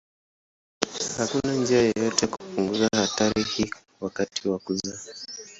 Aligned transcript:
Hakuna 1.17 1.53
njia 1.55 1.81
yoyote 1.81 2.19
ya 2.25 2.31
kupunguza 2.31 2.89
hatari 2.95 3.43
hii 3.43 3.71
wakati 4.01 4.49
wa 4.49 4.59
kuzaa. 4.59 4.99